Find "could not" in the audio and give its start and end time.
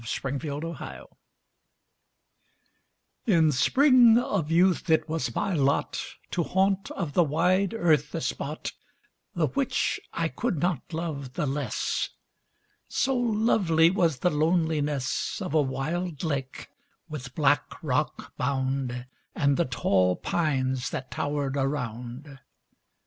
10.27-10.91